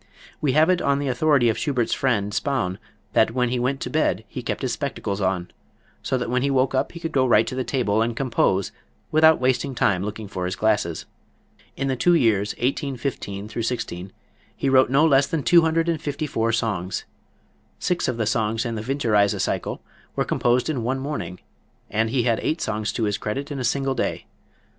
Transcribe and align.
We 0.41 0.53
have 0.53 0.71
it 0.71 0.81
on 0.81 0.97
the 0.97 1.09
authority 1.09 1.47
of 1.47 1.59
Schubert's 1.59 1.93
friend, 1.93 2.33
Spaun, 2.33 2.79
that 3.13 3.35
when 3.35 3.49
he 3.49 3.59
went 3.59 3.79
to 3.81 3.89
bed 3.91 4.23
he 4.27 4.41
kept 4.41 4.63
his 4.63 4.73
spectacles 4.73 5.21
on, 5.21 5.51
so 6.01 6.17
that 6.17 6.27
when 6.27 6.41
he 6.41 6.49
woke 6.49 6.73
up 6.73 6.93
he 6.93 6.99
could 6.99 7.11
go 7.11 7.23
right 7.27 7.45
to 7.45 7.53
the 7.53 7.63
table 7.63 8.01
and 8.01 8.15
compose 8.17 8.71
without 9.11 9.39
wasting 9.39 9.75
time 9.75 10.01
looking 10.03 10.27
for 10.27 10.45
his 10.45 10.55
glasses. 10.55 11.05
In 11.77 11.87
the 11.87 11.95
two 11.95 12.15
years 12.15 12.53
1815 12.55 13.49
16 13.61 14.11
he 14.55 14.69
wrote 14.69 14.89
no 14.89 15.05
less 15.05 15.27
than 15.27 15.43
two 15.43 15.61
hundred 15.61 15.87
and 15.87 16.01
fifty 16.01 16.25
four 16.25 16.51
songs. 16.51 17.05
Six 17.77 18.07
of 18.07 18.17
the 18.17 18.25
songs 18.25 18.65
in 18.65 18.73
the 18.73 18.81
"Winterreise" 18.81 19.39
cycle 19.39 19.83
were 20.15 20.25
composed 20.25 20.67
in 20.67 20.81
one 20.81 20.97
morning, 20.97 21.41
and 21.91 22.09
he 22.09 22.23
had 22.23 22.39
eight 22.39 22.59
songs 22.59 22.91
to 22.93 23.03
his 23.03 23.19
credit 23.19 23.51
in 23.51 23.59
a 23.59 23.63
single 23.63 23.93
day. 23.93 24.25